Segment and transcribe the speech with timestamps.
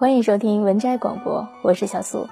[0.00, 2.26] 欢迎收听文摘广播，我是小苏。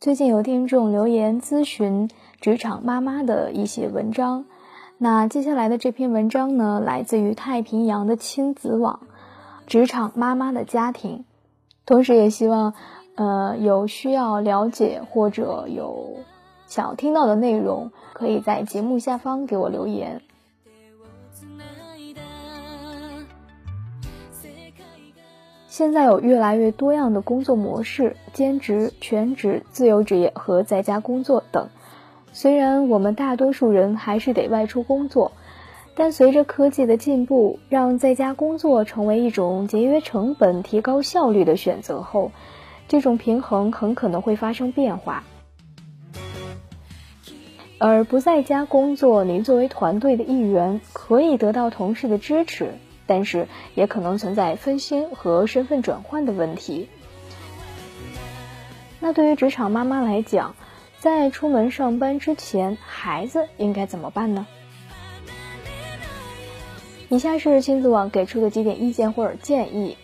[0.00, 2.08] 最近有听众留言咨询
[2.40, 4.46] 职场妈妈的一些文章，
[4.96, 9.00] 那接下来的这篇文章呢，来自于太平洋的亲子网，
[9.66, 11.26] 职场妈妈的家庭，
[11.84, 12.72] 同时也希望，
[13.16, 16.16] 呃，有需要了解或者有
[16.66, 20.22] 想要听到的内容，可以在节目下方给我留言。
[25.78, 31.68] 现在有越来越多样的工作模式，兼职、全职、自由职业和在家工作等。
[32.32, 35.30] 虽然我们大多数人还是得外出工作，
[35.94, 42.32] 但随着科技的进步，让在家工作成为一种节约成本、提高效率的选择后，
[42.88, 45.22] 这种平衡很可能会发生变化。
[47.78, 52.72] 而不在家工作，您作为团队的一员，可以得到同事的支持。
[53.08, 56.88] 但是也可能存在分心和身份转换的问题。
[59.00, 60.54] 那对于职场妈妈来讲，
[60.98, 64.46] 在出门上班之前，孩子应该怎么办呢？
[67.08, 69.96] 以下是亲子网给出的几点意见或者建议。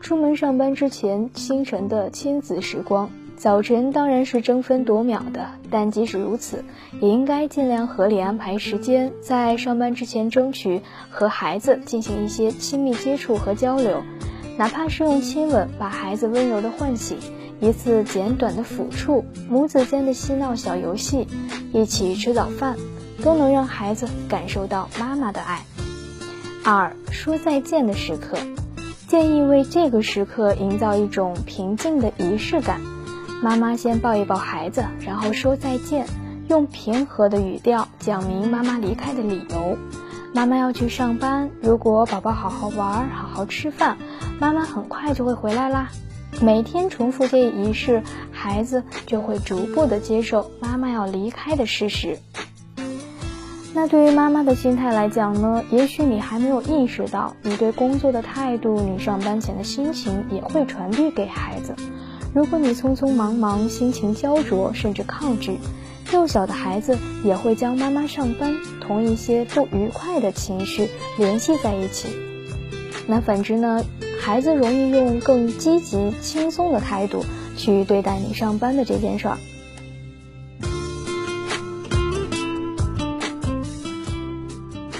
[0.00, 3.10] 出门上班之前，清晨的亲子时光。
[3.40, 6.62] 早晨当然是争分夺秒的，但即使如此，
[7.00, 14.02] 也应该尽量合理安排时间，在上班之前争取和孩子进行一些亲密接触和交流，
[14.58, 17.16] 哪怕是用亲吻把孩子温柔的唤醒，
[17.60, 21.26] 一次简短的抚触，母子间的嬉闹小游戏，
[21.72, 22.76] 一起吃早饭，
[23.24, 25.64] 都能让孩子感受到妈妈的爱。
[26.62, 28.36] 二说再见的时刻，
[29.08, 32.82] 建议为这个时刻营造一种平静的仪式感。
[33.42, 36.06] 妈妈先抱一抱孩子，然后说再见，
[36.48, 39.78] 用平和的语调讲明妈妈离开的理由。
[40.34, 43.96] 妈妈要去上班，如果宝宝好好玩、好好吃饭，
[44.38, 45.88] 妈妈很快就会回来啦。
[46.42, 52.18] 每天重复这一仪式，孩子就会逐步的接受妈妈要离开的事实。
[53.72, 55.64] 那对于妈妈的心态来讲呢？
[55.70, 61.74] 也许你还没有意识到，你对工作的态度，你上班前的心情也会传递给孩子。
[62.32, 65.58] 如果你匆匆忙忙、心情焦灼，甚至抗拒，
[66.12, 70.88] 幼小的孩子也会将妈妈上班同一些不愉快的情绪
[71.18, 72.08] 联系在一起。
[73.08, 73.84] 那反之呢？
[74.20, 77.24] 孩子容易用更积极、轻松的态度
[77.56, 79.38] 去对待你上班的这件事儿。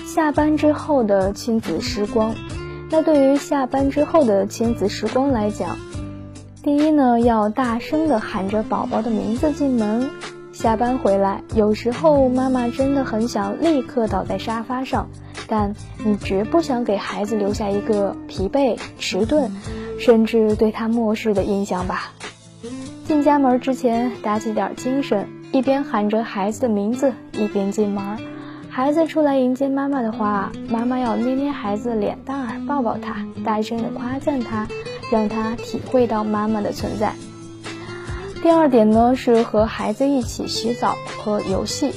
[0.07, 2.35] 下班之后的亲子时光，
[2.91, 5.77] 那对于下班之后的亲子时光来讲。
[6.63, 10.11] 第一呢，要大声的喊着宝宝的名字进门。
[10.53, 15.09] 下班回来，有时候妈妈真的很想立刻倒在沙发上，
[15.49, 19.51] 但你绝不想给孩子留下一个疲惫、迟钝，
[19.99, 22.13] 甚至对他漠视的印象吧。
[23.07, 28.19] 进家门之前打起点精神，一边喊着孩子的名字，一边进门。
[28.69, 34.69] 孩子出来迎接妈妈的话，妈妈要捏捏孩子的脸蛋儿，抱抱他，大声的夸赞他。
[35.11, 37.15] 让他体会到妈妈的存在。
[38.43, 41.93] 第二点呢，是和孩子一起洗澡和游戏。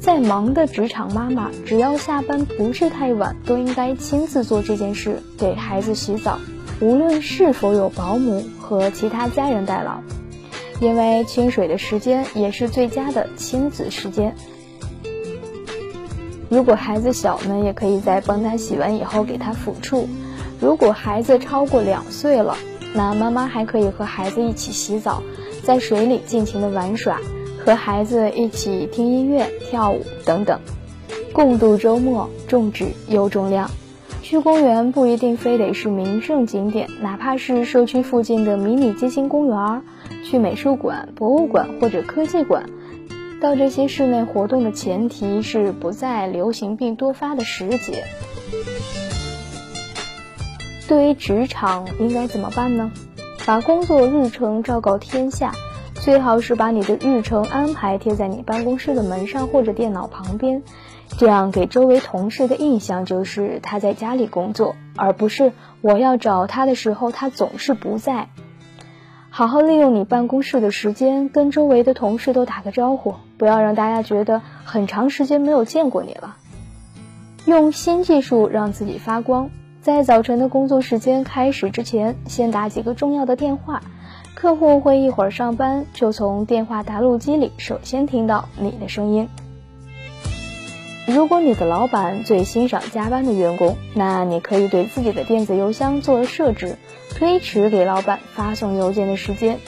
[0.00, 6.38] 再忙的职场妈妈，只要下班不是太晚，都应该亲自做这件事，给孩子洗澡。
[6.80, 10.00] 无论是否有保姆和其他家人代劳，
[10.80, 14.36] 因为清水的时间也是最佳的亲子时间。
[16.48, 20.08] 如果孩子小呢，也可以在帮他洗完以后给他抚触。
[20.60, 22.56] 如果孩子超过两岁了，
[22.94, 25.22] 那妈妈还可以和孩子一起洗澡，
[25.62, 27.20] 在水里尽情的玩耍，
[27.64, 30.58] 和孩子一起听音乐、跳舞等等，
[31.32, 33.70] 共度周末，重质又重量。
[34.22, 39.82] 去公园不一定非得是名胜景点，哪怕是社区附近的迷你街心公园，
[40.24, 42.68] 去美术馆、博物馆或者科技馆，
[43.40, 48.04] 到这些室内活动的前提是不在流行病多发的时节。
[50.88, 52.92] 对于职场应该怎么办呢？
[53.44, 55.52] 把工作日程昭告天下，
[55.94, 60.62] 最好是把你的日程安排贴在你办公室的门上或者电脑旁边，
[61.18, 68.28] 这样给周围同事的印象就是他在家里工作，而不是我要找他的时候他总是不在。
[69.30, 76.36] 好好利用你办公室的时间，跟周围的同事都打个招呼，不要让大家觉得很长时间没有见过你了。
[77.44, 79.50] 用新技术让自己发光。
[79.86, 83.84] 在早晨的工作时间开始之前，先打几个重要的电话。
[84.34, 89.28] 客户会一会儿上班，就从电话答录机里首先听到你的声音。
[91.06, 96.78] 如果你的老板最欣赏加班的员工，那你可以对自己的电子邮箱做了设置，
[97.14, 99.60] 推迟给老板发送邮件的时间。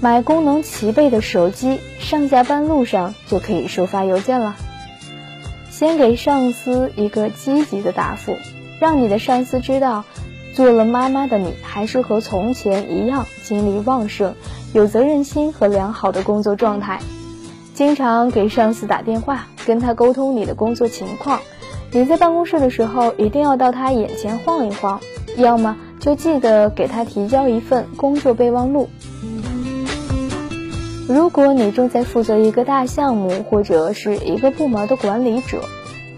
[0.00, 4.56] 买功能齐备的手机，上下班路上就可以收发邮件了。
[5.68, 8.34] 先给上司一个积极的答复，
[8.80, 10.04] 让你的上司知道，
[10.54, 14.34] 做了妈妈的你还是和从前一样精力旺盛、
[14.72, 16.98] 有责任心和良好的工作状态。
[17.74, 21.40] 经常给上司打电话，跟他沟通你的工作情况。
[21.92, 25.00] 你在办公室的时候，一定要到他眼前晃一晃，
[25.36, 28.88] 要么就记得给他提交一份工作备忘录。
[31.06, 35.64] 如果你正在负责一个大项目，或者是一个部门的管理者，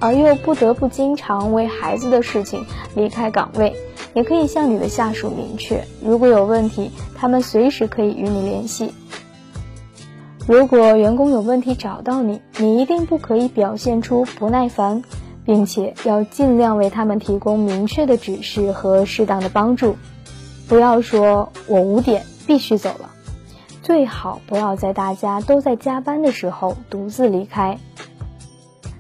[0.03, 2.67] 而又不得不经常为孩子的事情
[2.97, 3.73] 离开岗位，
[4.15, 8.93] 也可以向你的下属明确，如果有问题，他们随时可以与你联系。
[10.49, 15.05] 如果员工有问题找到你，你一定不可以表现出不耐烦，
[15.45, 19.97] 并且要尽量为他们提供明确的指示和适当的帮助。
[20.69, 23.11] 不要说“我五点必须走了”，
[23.83, 27.79] 最好不要在大家都在加班的时候独自离开。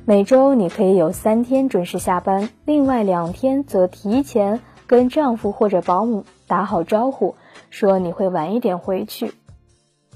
[0.04, 7.36] 每周你可以有三天准时下班，另外两天则提前跟丈夫或者保姆打好招呼，
[7.70, 9.32] 说你会晚一点回去。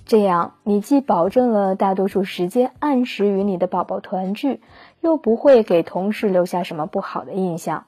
[0.04, 4.60] 这样，你既保证了大多数时间按时与你的宝宝团聚，
[5.00, 7.84] 又不会给同事留下什么不好的印象。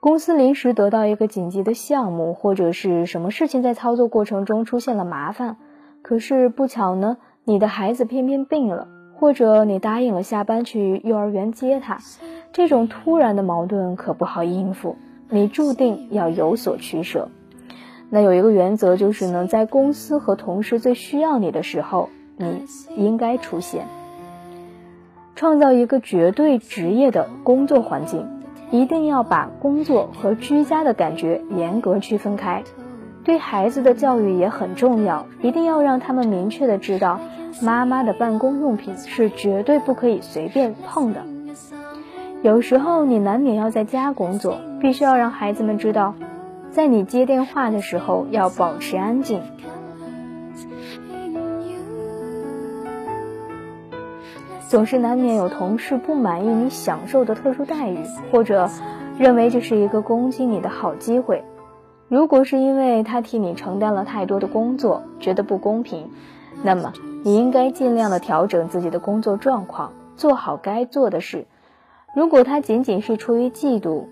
[0.00, 5.58] 公司临时得到一个紧急的项目，或者是什么事情在操作过程中出现了麻烦，
[6.00, 7.18] 可是不巧呢，
[7.48, 11.96] 你的孩子偏偏病了，或者你答应了下班去幼儿园接他，
[12.52, 14.96] 这种突然的矛盾可不好应付，
[15.30, 17.30] 你注定要有所取舍。
[18.10, 22.66] 那有一个原则就是呢，在公司和同事最需要你的时候，你
[22.98, 23.86] 应该出现。
[25.34, 28.26] 创造一个绝对职业的工作环境，
[28.70, 32.62] 一定要把工作和居家的感觉严格区分开。
[33.24, 37.20] 对孩子的教育也很重要，一定要让他们明确的知道，
[37.60, 41.22] 妈妈的办公用品是绝对不可以随便碰的。
[42.42, 46.14] 有时候你难免要在家工作，必须要让孩子们知道。
[46.70, 49.40] 在你接电话的时候要保持安静。
[54.68, 57.98] 总是难免有同事不满意你享受的特殊待遇，
[58.30, 58.68] 或者
[59.18, 61.42] 认为这是一个攻击你的好机会。
[62.08, 66.10] 如果是因为他替你承担了太多的工作，觉得不公平，
[66.62, 66.92] 那么
[67.24, 71.46] 你应该尽量的调整自己的工作状况，做好该做的事。
[72.14, 74.06] 如果他仅仅是出于嫉妒，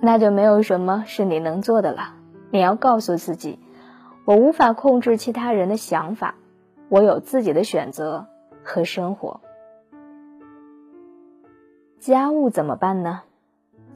[0.00, 2.14] 那就没有什么是你能做的了。
[2.50, 3.58] 你要告诉自己，
[4.24, 6.34] 我无法控制其他人的想法，
[6.88, 8.26] 我有自己的选择
[8.62, 9.40] 和生活。
[11.98, 13.22] 家务怎么办呢？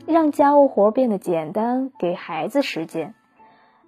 [0.06, 3.14] 让家务活变得简单，给孩子时间。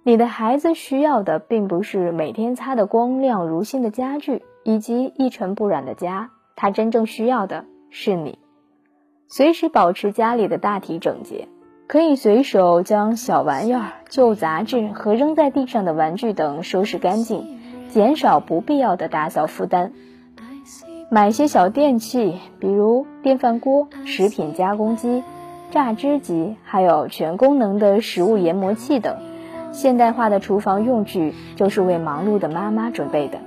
[0.03, 8.37] 你的孩子需要的并不是每天擦得光亮如新的家具以及一尘不染的家，他真正需要的是你，
[9.27, 11.47] 随时保持家里的大体整洁。
[11.87, 17.57] 可以随手将小玩意儿、旧杂志和扔在地上的玩具等收拾干净，
[17.89, 19.91] 减少不必要的打扫负担。
[21.09, 25.23] 买些小电器，比如电饭锅、食品加工机、
[25.71, 29.17] 榨汁机，还有全功能的食物研磨器等
[29.71, 33.39] 现代化的厨房用具，就是为忙碌的妈妈准备的。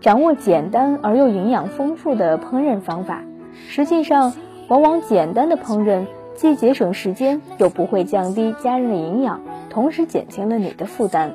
[0.00, 3.22] 掌握简单而又营养丰富的烹饪方法，
[3.68, 4.32] 实际上
[4.68, 6.06] 往往简单的烹饪。
[6.34, 11.32] 既节省时间，又不会降低家人的营养，同时减轻了你的负担。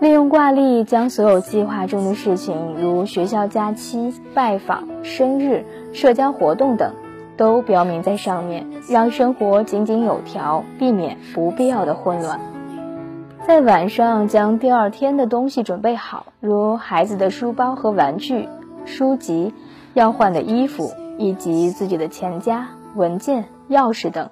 [0.00, 6.94] 利用挂历，将所有计划中的事情，如学校假期、拜访、生日、社交活动等，
[7.36, 12.40] 都标明在上面，让生活井井有条，避免不必要的混乱。
[13.44, 18.48] 在晚上，将第二天的东西准备好，如孩子的书包和玩具、
[18.84, 19.52] 书籍、
[19.94, 22.68] 要换的衣服，以及自己的钱夹。
[22.94, 24.30] 文件、钥匙等，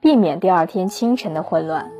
[0.00, 1.90] 避免第二天清晨的混乱。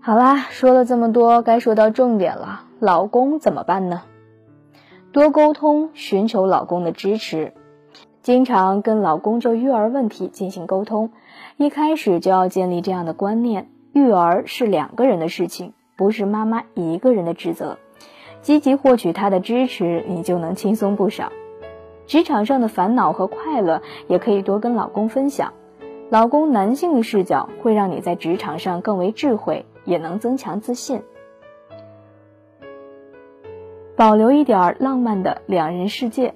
[0.00, 2.64] 好啦，说了这么多，该说到重点了。
[2.80, 4.02] 老公怎么办呢？
[5.12, 7.52] 多沟通，寻求老公的支持，
[8.22, 11.10] 经常跟老公就育儿问题进行沟通。
[11.58, 17.78] 一开始就要建立这样的观念：育儿是两个人的事情，不是妈妈一个人的职责。
[18.42, 21.32] 积极获取他的支持，你就能轻松不少。
[22.06, 25.54] 职场上的烦恼和快乐也可以多跟老公分享，
[26.10, 31.00] 老公男性的视角会让你在职场上更为智慧，也能增强自信。
[33.96, 36.34] 保留一点浪漫的两人世界。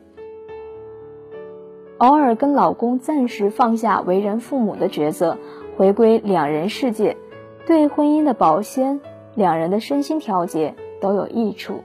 [1.98, 5.36] 偶尔跟老公暂时放下为人父母的角色，
[5.76, 7.18] 回归两人世界，
[7.66, 9.00] 对婚姻的保鲜、
[9.34, 11.82] 两人的身心调节都有益处。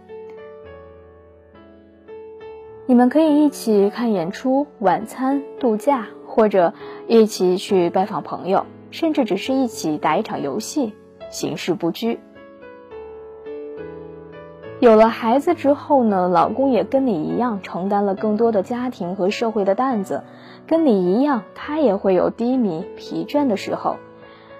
[2.88, 6.74] 你们可以一起看演出、晚餐、度假，或者
[7.08, 10.94] 一起去拜访朋友，甚至只是一起打一场游戏，
[11.29, 12.20] 形式不拘。
[14.79, 20.24] 有了孩子之后呢，老公也跟你一样承担了更多的家庭和社会的担子，
[20.67, 23.98] 跟你一样，他也会有低迷、疲倦的时候。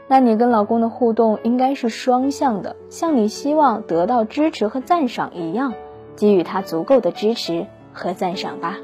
[0.08, 5.74] 那你跟老公的互动应该是双向的，像你希望得到支持和赞赏一样，
[6.16, 8.78] 给予他足够的支持和赞赏吧。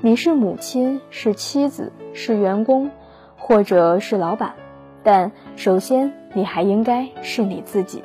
[0.00, 2.90] 你是母亲，是妻子，是员工，
[3.36, 4.54] 或者是老板。
[5.04, 8.02] 但首先，你还应该是你自己。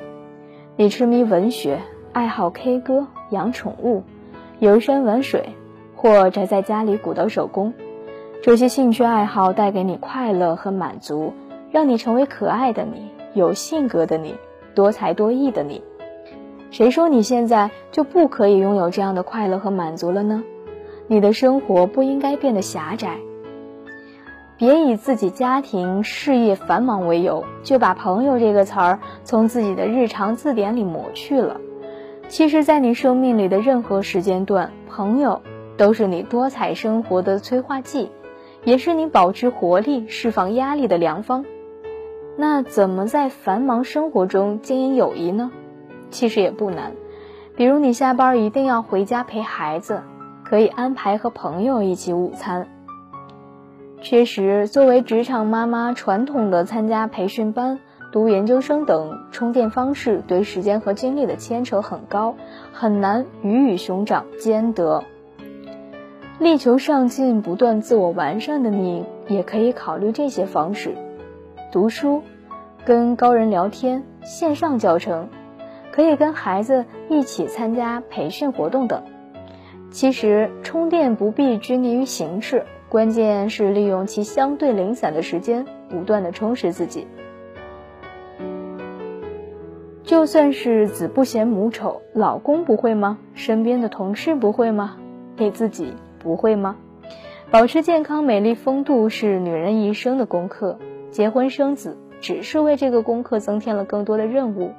[0.76, 1.80] 你痴迷文学，
[2.12, 4.04] 爱好 K 歌，养宠物，
[4.60, 5.50] 游山玩水，
[5.96, 7.74] 或宅在家里鼓捣手工。
[8.42, 11.34] 这些兴趣爱好带给你快乐和满足，
[11.70, 14.34] 让你成为可爱的你，有性格的你，
[14.74, 15.82] 多才多艺的你。
[16.70, 20.42] 谁说你现在就不可以拥有这样的快乐和满足了呢？
[21.06, 23.18] 你的生活不应该变得狭窄。
[24.56, 31.60] 别以自己家庭事业繁忙为由，就把“朋友”这个词儿从自己的日常字典里抹去了。
[32.28, 35.42] 其实，在你生命里的任何时间段，朋友
[35.76, 38.10] 都是你多彩生活的催化剂，
[38.64, 41.44] 也是你保持活力、释放压力的良方。
[42.36, 45.50] 那怎么在繁忙生活中经营友谊呢？
[46.10, 46.92] 其实也不难，
[47.56, 50.02] 比如你下班一定要回家陪孩子，
[50.44, 52.68] 可以安排和朋友一起午餐。
[54.02, 57.78] 确实，作为职场妈妈，传统的参加培训班、
[58.10, 62.34] 读研究生等充电方式，对时间和精力的牵扯很高，
[62.72, 65.04] 很难鱼与熊掌兼得。
[66.40, 70.94] 力求上进、不断自我完善的你，也可以考虑这些方式：
[71.70, 72.22] 读书、
[72.82, 75.28] 跟高人聊天、线上教程，
[75.92, 79.02] 可以跟孩子一起参加培训活动等。
[79.90, 82.64] 其实，充电不必拘泥于形式。
[82.88, 87.06] 关键是利用其相对零散的时间，不断的充实自己。
[90.04, 93.18] 就算是子不嫌母丑，老公不会吗？
[93.34, 94.96] 身边的同事不会吗？
[95.36, 96.76] 给自己不会吗？
[97.50, 100.78] 保持健康、美丽、风度是女人一生的功课。
[101.10, 104.70] 结婚生子只是为这个功课增添了更多的任务，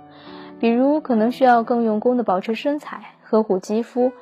[0.62, 4.14] 比如可能需要更用功的保持身材、呵护肌肤。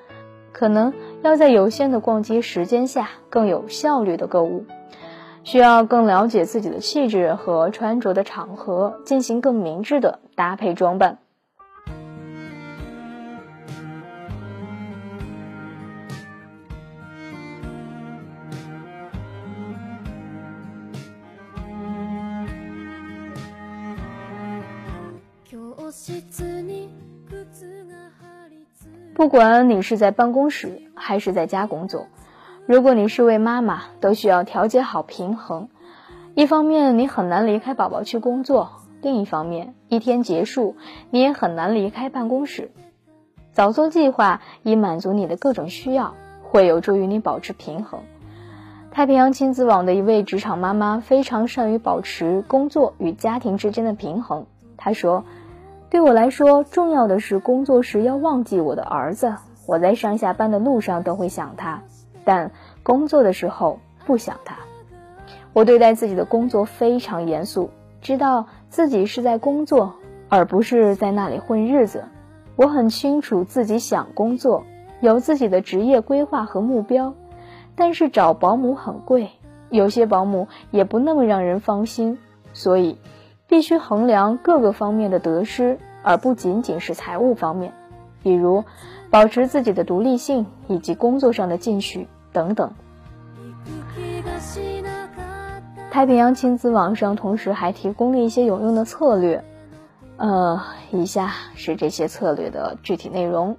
[0.52, 4.66] 可能要在有限的逛街时间下更有效率的购物，
[5.44, 11.20] 需要更了解自己的气质和穿着的场合，进行更明智的搭配装扮。
[29.20, 32.08] 不管你是在办公室还是在家工作，
[32.66, 35.68] 如果你是位妈妈，都需要调节好平衡。
[36.36, 38.70] 一方面你很难离开宝宝去工作，
[39.02, 40.78] 另一方面一天结束
[41.10, 42.72] 你也很难离开办公室。
[43.52, 48.00] 早做计划以满足你的各种需要，会有助于你保持平衡。
[48.90, 54.46] 太平洋亲子网的一位职场妈妈非常善于保持工作与家庭之间的平衡。
[54.78, 55.26] 她说。
[55.90, 59.34] 对我来说，重要的是工作时要忘记我的儿子。
[59.66, 61.82] 我在上下班的路上都会想他，
[62.24, 62.52] 但
[62.84, 64.56] 工作的时候不想他。
[65.52, 69.96] 我对待自己的工作非常严肃，知道自己是在工作，
[70.28, 72.04] 而不是在那里混日子。
[72.56, 74.66] 我很清楚自己想工作，
[75.02, 77.16] 有自己的职业规划和目标。
[77.76, 79.30] 但是找保姆很贵，
[79.70, 82.20] 有些保姆也不那么让人放心，
[82.54, 83.00] 所以。
[83.50, 87.74] 必须衡量各个方面的得失，而不仅仅是财务方面，
[88.22, 88.64] 比如
[89.10, 92.72] 保持自己的独立性以及工作上的进取等等。
[95.90, 99.44] 太平洋亲子网上同时还提供了一些有用的策略，
[100.18, 103.58] 呃，以下是这些策略的具体内容：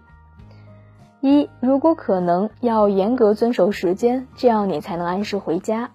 [1.21, 5.89] 一，如果可能，要严格遵守时间，这样你才能按时回家；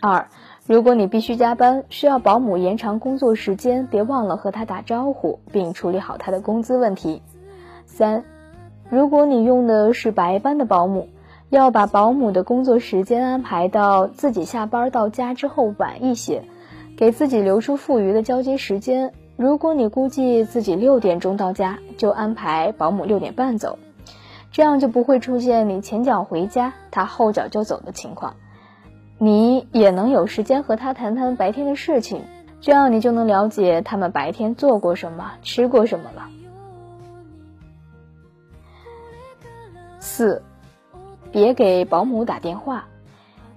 [0.00, 0.28] 二。
[0.70, 7.22] 如果你必须加班，需要保姆延长工作时间，别忘了和他打招呼，并处理好他的工资问题。
[7.86, 8.22] 三，
[8.88, 11.08] 如果你用的是白班的保姆，
[11.48, 16.44] 要把保姆的工作时间安排到自己下班到家之后晚一些，
[16.96, 19.12] 给自己留出富余的交接时间。
[19.36, 23.76] 如果你估计自己六点钟到家，就安排保姆六点半走，
[24.52, 28.36] 这样就不会出现你前脚回家，他后脚就走的情况。
[29.22, 32.22] 你也能有时间和他谈谈白天的事情，
[32.62, 36.26] 这样你就能了解他们白天做过什么，吃过什么了。
[39.98, 40.42] 四，
[41.30, 42.86] 别给保姆打电话，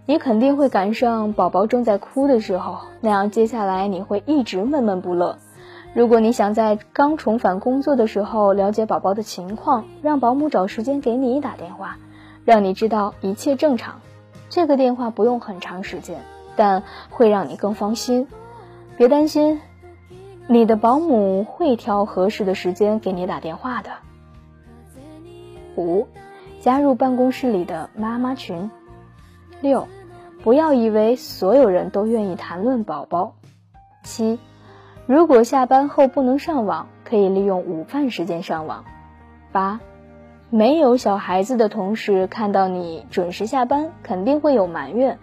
[0.05, 5.38] 你肯定会赶上宝宝正在哭的时候，那样接下来你会一直闷闷不乐。
[5.93, 11.96] 如果你想在刚重返工作的时候了解宝宝的情况，让保姆找时间给你打电话，
[12.43, 14.01] 让你知道一切正常。
[14.53, 16.22] 这个电话不用很长时间，
[16.55, 18.27] 但会让你更放心。
[18.98, 19.60] 别担心，
[20.45, 23.89] 你的保姆会挑合适的时间给你打电话的。
[25.75, 26.07] 五，
[26.60, 28.69] 加入办公室里的妈妈群。
[29.60, 29.88] 六，
[30.43, 33.33] 不要以为所有人都愿意谈论宝宝。
[34.03, 34.38] 七，
[35.07, 38.86] 如果下班后不能上网，可以利用午饭时间上网。
[39.51, 39.79] 八。
[40.53, 45.17] 没有小孩子的同事看到你准时下班，肯定会有埋怨。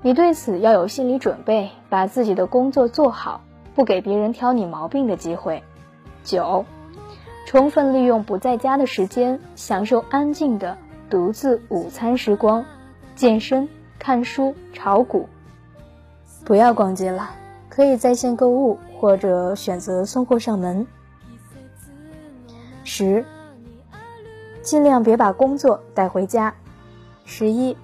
[0.00, 3.40] 你对此要有心理准备，把自己的工作做好，
[3.74, 5.64] 不给别人挑你毛病的机会。
[6.22, 6.64] 九，
[7.46, 10.78] 充分利用不在家的时间，享受安静的
[11.10, 12.64] 独自午餐时光，
[13.16, 15.28] 健身、看书、炒股。
[16.44, 17.30] 不要逛街了，
[17.68, 20.86] 可以在线购物或者选择送货上门。
[22.84, 23.24] 十。
[24.62, 26.54] 尽量别把工作带回家。
[27.24, 27.76] 十一，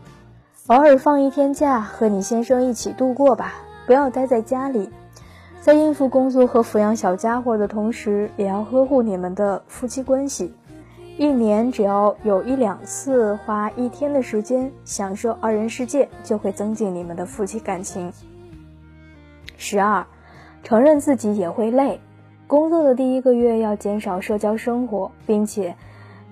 [0.67, 3.55] 偶尔放一天假，和你先生一起度过吧，
[3.87, 4.91] 不要待在家里。
[5.61, 10.55] 在应付工作和抚养小家伙的同时，也要呵护你们的夫妻关系。
[11.17, 18.13] 一年只要有一两次花一天的时间享受二人世界，就会增进你们的夫妻感情。
[19.57, 20.07] 十二，
[20.63, 22.01] 承认自己也会累，
[22.47, 25.77] 工作的第一个月要减少社交生活，并且。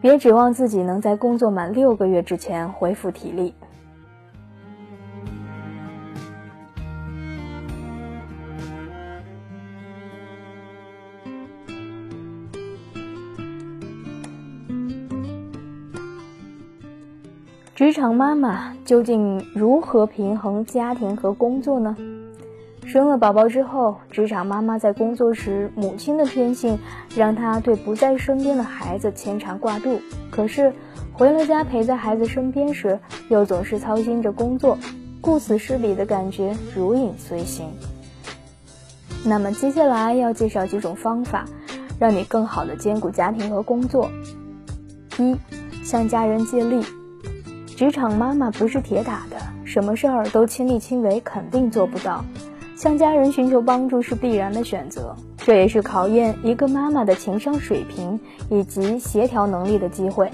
[0.05, 3.55] 别指望自己能在工作满六个月之前恢复体力。
[17.75, 21.97] 职场妈妈究竟如何平衡家庭和工作呢？
[22.95, 26.79] 生了宝宝之后，职场妈妈在工作时，母亲的天性
[27.17, 29.99] 让她对不在身边的孩子牵肠挂肚；
[30.31, 30.73] 可是
[31.13, 34.79] 回了家陪在孩子身边时，又总是操心着工作，
[35.21, 37.67] 顾此失彼的感觉如影随形。
[39.25, 41.47] 那么接下来要介绍几种方法，
[41.99, 44.09] 让你更好的兼顾家庭和工作。
[45.19, 45.35] 一，
[45.83, 46.81] 向家人借力。
[47.77, 52.25] 职场妈妈不是铁打的，什么事儿都亲力亲为，肯定做不到。
[52.85, 58.21] 向家人寻求帮助是必然的选择，这也是考验一个妈妈的情商水平
[58.51, 60.31] 以及协调能力的机会。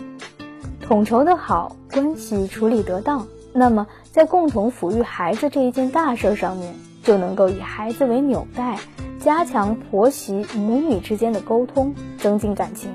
[0.81, 8.81] 统筹的好，关系处理得当，那么在共同抚育孩子这一件大事上面，就能够以孩子为纽带，
[9.21, 12.91] 加强婆媳母女之间的沟通，增进感情。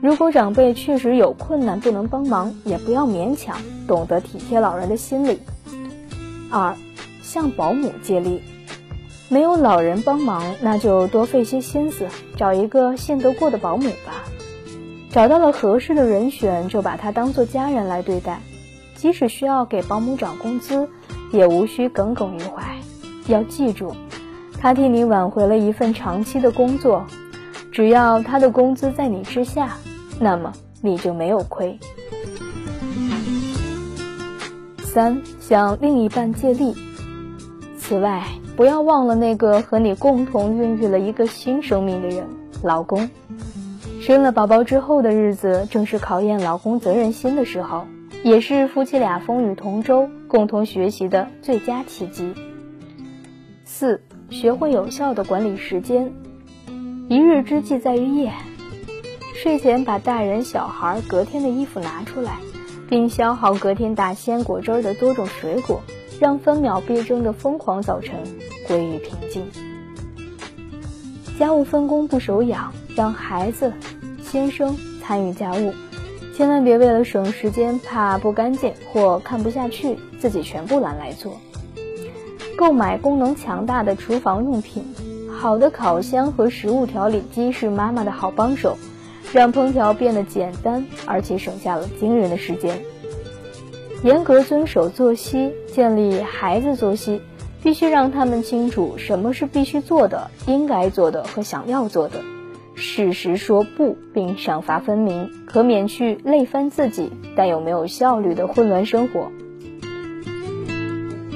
[0.00, 3.56] 如果长辈确实有困难不能帮忙，也不要勉强，
[3.88, 5.40] 懂得体贴老人的心理。
[6.52, 6.72] 二。
[7.22, 8.42] 向保姆借力，
[9.30, 14.24] 没有老人帮忙，那就多费些心思，找一个信得过的保姆吧。
[15.12, 18.40] 找到了合适的人选，就把他当做家人来对待。
[18.96, 20.88] 即使需要给保姆涨工资，
[21.32, 22.76] 也无需耿耿于怀。
[23.28, 23.94] 要记住，
[24.60, 27.06] 他替你挽回了一份长期的工作，
[27.70, 29.76] 只要他的工资在你之下，
[30.18, 31.78] 那么你就没有亏。
[34.82, 36.74] 三，向另一半借力。
[37.78, 38.24] 此外，
[38.60, 42.28] 不要忘了那个和你共同孕育了一个新生命的人——
[42.62, 43.08] 老公。
[44.02, 47.86] 生了宝宝之后的日子，正是考验老公责任心的时候，
[48.22, 52.34] 也是夫妻俩风雨同舟、共同学习的最佳契机。
[53.64, 56.12] 四，学会有效的管理时间。
[57.08, 58.30] 一日之计在于夜，
[59.42, 62.32] 睡前把大人小孩隔天的衣服拿出来，
[62.90, 65.80] 并消耗隔天打鲜果汁的多种水果。
[66.20, 68.14] 让分秒必争的疯狂早晨
[68.68, 69.42] 归于平静。
[71.38, 73.72] 家务分工不手痒，让孩子、
[74.22, 75.72] 先生参与家务，
[76.36, 81.40] 千万别为了省时间，怕不干净或看不下去，自己全部揽来做。
[82.54, 84.84] 购买功能强大的厨房用品，
[85.34, 88.76] 好的烤箱和食物调理机是妈妈的好帮手，
[89.32, 92.78] 让烹调变得简单，而且省下了惊人的时间。
[94.02, 97.20] 严格遵守作息，建立孩子作息，
[97.62, 102.22] 必须让他们清楚什么是必须做的、应该做的和想要做的，
[102.74, 109.30] 适时说不，并赏罚分明，可免去累翻自己但又没有效率的混乱生活。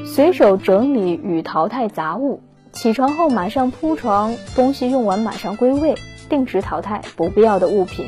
[0.07, 2.41] 随手整理与淘汰杂物，
[2.73, 5.97] 起床后马上铺床，东西用完马上归位，
[6.31, 8.07] 定时淘汰不必要的物品。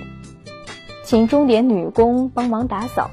[1.04, 3.10] 请钟点女工帮忙打扫，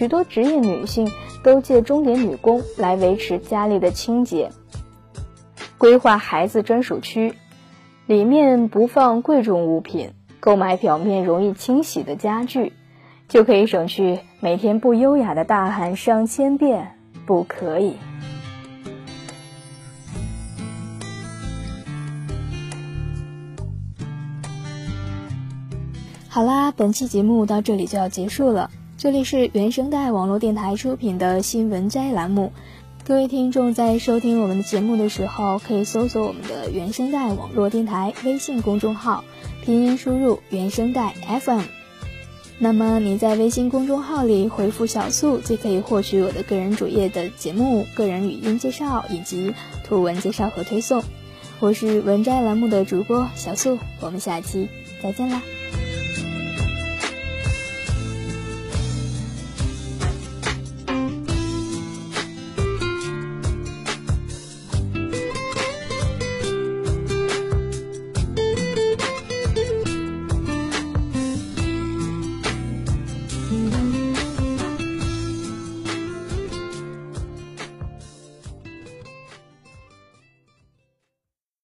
[0.00, 1.06] 许多职业女性。
[1.42, 4.52] 都借钟点女工来维持家里的清洁。
[5.78, 7.32] 规划孩子专属区，
[8.04, 12.74] 里面不放贵重物品，购买表面容易清洗的家具，
[13.26, 17.96] 就可以省去每天不优雅的大喊上千遍“不可以”。
[26.28, 28.70] 好啦，本期节目到这里就要结束了。
[29.00, 32.52] 这里是原声带网络电台出品的新闻摘栏目，
[33.02, 39.24] 各位听众在收听我们的节目的时候，可以搜索我们的原声带网络电台微信公众号，
[39.64, 41.62] 拼音输入原声带 FM。
[42.58, 51.02] 那么你在微信公众号里回复“小素”，就可以获取我的个人主页的节目、个人语音介绍以及图文介绍和推送。
[51.58, 54.68] 我是文摘栏目的主播小素，我们下期
[55.02, 55.40] 再见啦。